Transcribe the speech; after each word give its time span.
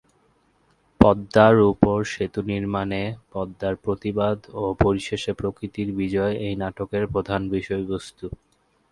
পদ্মার 1.01 1.55
উপর 1.71 1.97
সেতু 2.13 2.41
নির্মাণে 2.51 3.01
পদ্মার 3.31 3.75
প্রতিবাদ 3.83 4.37
ও 4.53 4.63
পরিশেষে 4.79 5.31
প্রকৃতির 5.33 5.89
বিজয় 5.99 6.33
এই 6.45 6.53
নাটকের 6.61 7.03
প্রধান 7.13 7.41
বিষয়বস্তু। 7.49 8.25